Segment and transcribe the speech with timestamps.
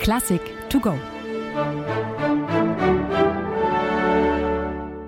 [0.00, 0.94] Klassik to go.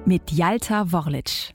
[0.04, 1.52] Mit Jalta Worlic.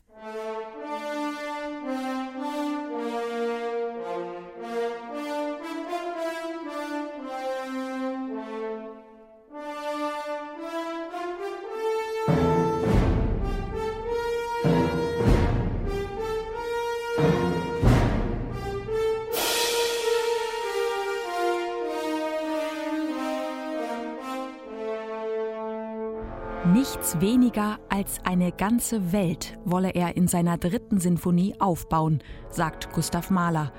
[27.19, 32.19] Weniger als eine ganze Welt wolle er in seiner dritten Sinfonie aufbauen,
[32.49, 33.73] sagt Gustav Mahler.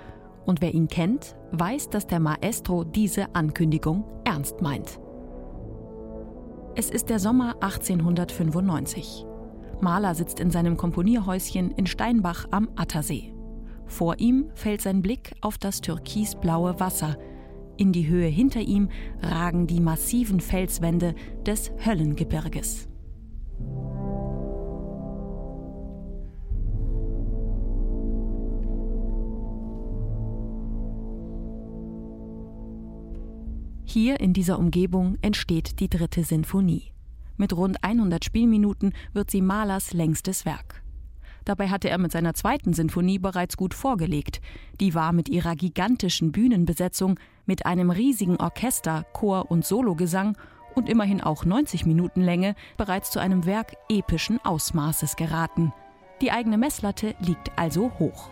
[0.45, 5.01] Und wer ihn kennt, weiß, dass der Maestro diese Ankündigung ernst meint.
[6.75, 9.25] Es ist der Sommer 1895.
[9.81, 13.33] Mahler sitzt in seinem Komponierhäuschen in Steinbach am Attersee.
[13.87, 17.17] Vor ihm fällt sein Blick auf das türkisblaue Wasser.
[17.77, 18.91] In die Höhe hinter ihm
[19.23, 21.15] ragen die massiven Felswände
[21.47, 22.92] des Höllengebirges.
[33.93, 36.95] Hier in dieser Umgebung entsteht die dritte Sinfonie.
[37.37, 40.83] Mit rund 100 Spielminuten wird sie Mahlers längstes Werk.
[41.45, 44.41] Dabei hatte er mit seiner zweiten Sinfonie bereits gut vorgelegt.
[44.81, 50.39] Die war mit ihrer gigantischen Bühnenbesetzung, mit einem riesigen Orchester, Chor und Sologesang
[50.75, 55.71] und immerhin auch 90 Minuten Länge bereits zu einem Werk epischen Ausmaßes geraten.
[56.23, 58.31] Die eigene Messlatte liegt also hoch.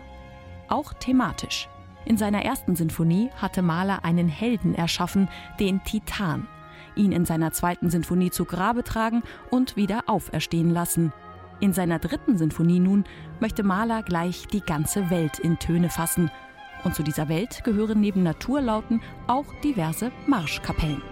[0.69, 1.69] Auch thematisch.
[2.05, 6.47] In seiner ersten Sinfonie hatte Mahler einen Helden erschaffen, den Titan,
[6.95, 11.13] ihn in seiner zweiten Sinfonie zu Grabe tragen und wieder auferstehen lassen.
[11.59, 13.03] In seiner dritten Sinfonie nun
[13.39, 16.31] möchte Mahler gleich die ganze Welt in Töne fassen.
[16.83, 21.03] Und zu dieser Welt gehören neben Naturlauten auch diverse Marschkapellen.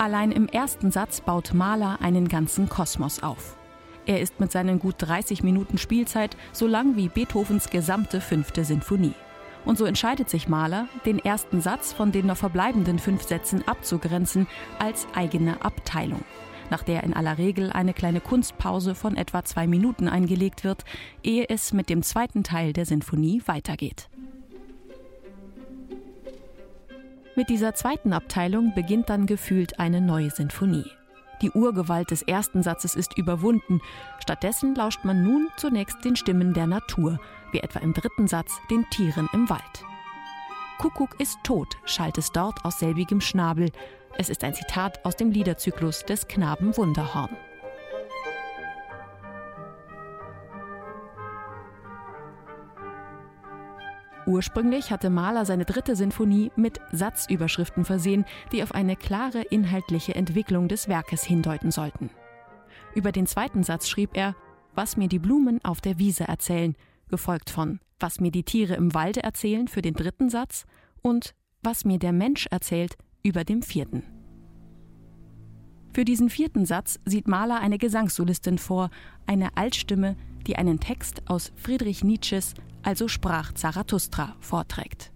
[0.00, 3.58] Allein im ersten Satz baut Mahler einen ganzen Kosmos auf.
[4.06, 9.12] Er ist mit seinen gut 30 Minuten Spielzeit so lang wie Beethovens gesamte fünfte Sinfonie.
[9.66, 14.46] Und so entscheidet sich Mahler, den ersten Satz von den noch verbleibenden fünf Sätzen abzugrenzen
[14.78, 16.24] als eigene Abteilung,
[16.70, 20.86] nach der in aller Regel eine kleine Kunstpause von etwa zwei Minuten eingelegt wird,
[21.22, 24.08] ehe es mit dem zweiten Teil der Sinfonie weitergeht.
[27.36, 30.90] Mit dieser zweiten Abteilung beginnt dann gefühlt eine neue Sinfonie.
[31.42, 33.80] Die Urgewalt des ersten Satzes ist überwunden.
[34.18, 37.18] Stattdessen lauscht man nun zunächst den Stimmen der Natur,
[37.52, 39.84] wie etwa im dritten Satz den Tieren im Wald.
[40.78, 43.70] Kuckuck ist tot, schallt es dort aus selbigem Schnabel.
[44.18, 47.36] Es ist ein Zitat aus dem Liederzyklus des Knaben Wunderhorn.
[54.30, 60.68] Ursprünglich hatte Mahler seine dritte Sinfonie mit Satzüberschriften versehen, die auf eine klare inhaltliche Entwicklung
[60.68, 62.10] des Werkes hindeuten sollten.
[62.94, 64.36] Über den zweiten Satz schrieb er
[64.72, 66.76] Was mir die Blumen auf der Wiese erzählen,
[67.08, 70.64] gefolgt von Was mir die Tiere im Walde erzählen für den dritten Satz
[71.02, 74.04] und Was mir der Mensch erzählt über dem vierten.
[75.92, 78.90] Für diesen vierten Satz sieht Mahler eine Gesangssolistin vor,
[79.26, 80.14] eine Altstimme,
[80.46, 85.12] die einen Text aus Friedrich Nietzsches also sprach Zarathustra, vorträgt.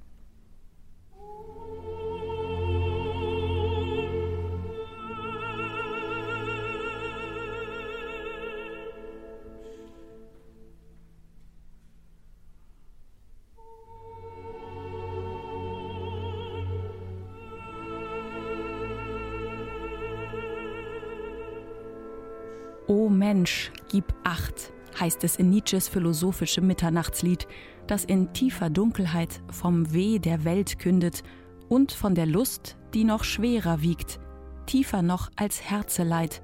[22.86, 27.46] O Mensch, gib acht, heißt es in Nietzsches philosophischem Mitternachtslied,
[27.86, 31.22] das in tiefer Dunkelheit vom Weh der Welt kündet
[31.68, 34.20] und von der Lust, die noch schwerer wiegt,
[34.66, 36.42] tiefer noch als Herzeleid,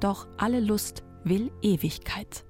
[0.00, 2.44] doch alle Lust will Ewigkeit.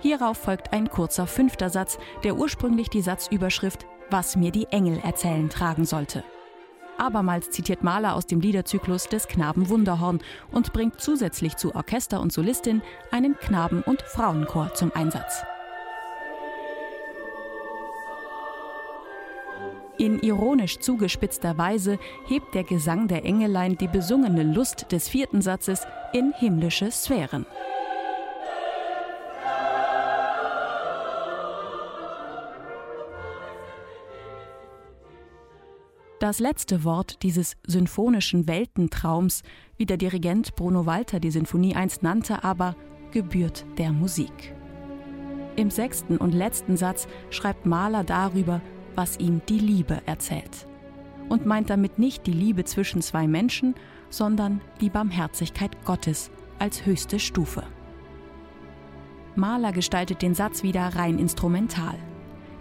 [0.00, 5.50] Hierauf folgt ein kurzer fünfter Satz, der ursprünglich die Satzüberschrift Was mir die Engel erzählen
[5.50, 6.22] tragen sollte.
[6.98, 12.32] Abermals zitiert Mahler aus dem Liederzyklus des Knaben Wunderhorn und bringt zusätzlich zu Orchester und
[12.32, 15.42] Solistin einen Knaben- und Frauenchor zum Einsatz.
[19.98, 25.86] In ironisch zugespitzter Weise hebt der Gesang der Engelein die besungene Lust des vierten Satzes
[26.12, 27.46] in himmlische Sphären.
[36.20, 39.44] Das letzte Wort dieses symphonischen Weltentraums,
[39.76, 42.74] wie der Dirigent Bruno Walter die Sinfonie einst nannte, aber
[43.12, 44.52] gebührt der Musik.
[45.54, 48.60] Im sechsten und letzten Satz schreibt Mahler darüber,
[48.96, 50.66] was ihm die Liebe erzählt.
[51.28, 53.76] Und meint damit nicht die Liebe zwischen zwei Menschen,
[54.10, 57.62] sondern die Barmherzigkeit Gottes als höchste Stufe.
[59.36, 61.94] Mahler gestaltet den Satz wieder rein instrumental.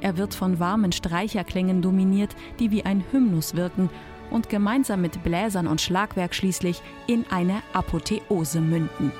[0.01, 3.89] Er wird von warmen Streicherklängen dominiert, die wie ein Hymnus wirken
[4.29, 9.11] und gemeinsam mit Bläsern und Schlagwerk schließlich in eine Apotheose münden.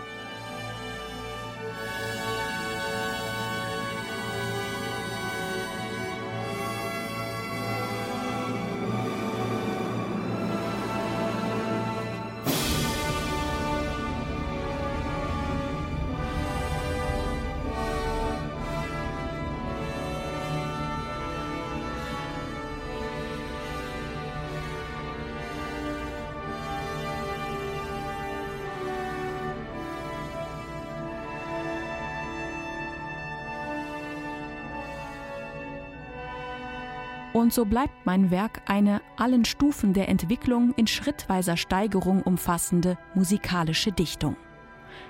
[37.37, 43.91] Und so bleibt mein Werk eine allen Stufen der Entwicklung in schrittweiser Steigerung umfassende musikalische
[43.91, 44.35] Dichtung.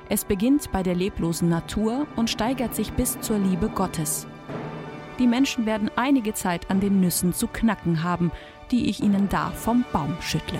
[0.09, 4.27] Es beginnt bei der leblosen Natur und steigert sich bis zur Liebe Gottes.
[5.19, 8.33] Die Menschen werden einige Zeit an den Nüssen zu knacken haben,
[8.71, 10.59] die ich ihnen da vom Baum schüttle.